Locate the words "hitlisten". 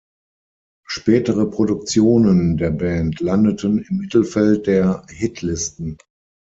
5.11-5.99